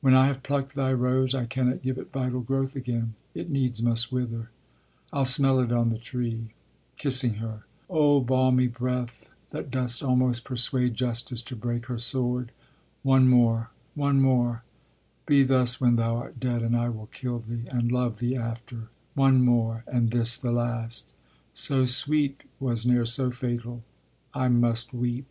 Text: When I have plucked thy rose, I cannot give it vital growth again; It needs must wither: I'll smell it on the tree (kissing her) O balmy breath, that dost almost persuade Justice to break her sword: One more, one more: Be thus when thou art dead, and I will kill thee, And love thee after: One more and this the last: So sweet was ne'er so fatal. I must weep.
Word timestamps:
When 0.00 0.14
I 0.14 0.28
have 0.28 0.44
plucked 0.44 0.76
thy 0.76 0.92
rose, 0.92 1.34
I 1.34 1.44
cannot 1.44 1.82
give 1.82 1.98
it 1.98 2.12
vital 2.12 2.40
growth 2.40 2.76
again; 2.76 3.14
It 3.34 3.50
needs 3.50 3.82
must 3.82 4.12
wither: 4.12 4.50
I'll 5.12 5.24
smell 5.24 5.58
it 5.58 5.72
on 5.72 5.88
the 5.88 5.98
tree 5.98 6.54
(kissing 6.96 7.38
her) 7.42 7.64
O 7.90 8.20
balmy 8.20 8.68
breath, 8.68 9.32
that 9.50 9.72
dost 9.72 10.04
almost 10.04 10.44
persuade 10.44 10.94
Justice 10.94 11.42
to 11.42 11.56
break 11.56 11.86
her 11.86 11.98
sword: 11.98 12.52
One 13.02 13.26
more, 13.28 13.70
one 13.96 14.20
more: 14.20 14.62
Be 15.26 15.42
thus 15.42 15.80
when 15.80 15.96
thou 15.96 16.14
art 16.16 16.38
dead, 16.38 16.62
and 16.62 16.76
I 16.76 16.88
will 16.88 17.06
kill 17.08 17.40
thee, 17.40 17.64
And 17.68 17.90
love 17.90 18.20
thee 18.20 18.36
after: 18.36 18.90
One 19.14 19.44
more 19.44 19.82
and 19.88 20.12
this 20.12 20.36
the 20.36 20.52
last: 20.52 21.12
So 21.52 21.86
sweet 21.86 22.42
was 22.60 22.86
ne'er 22.86 23.04
so 23.04 23.32
fatal. 23.32 23.82
I 24.32 24.46
must 24.46 24.94
weep. 24.94 25.26